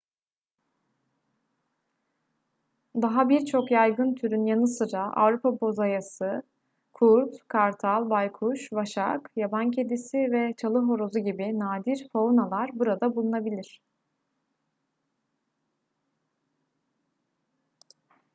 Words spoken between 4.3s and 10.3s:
yanı sıra avrupa bozayısı kurt kartal baykuş vaşak yaban kedisi